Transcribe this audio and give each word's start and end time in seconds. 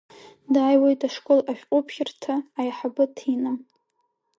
Дааиуеит 0.53 1.01
ашкол 1.07 1.39
ашәҟәыԥхьарҭа 1.51 2.35
аиҳабы 2.59 3.05
Ҭина. 3.15 3.51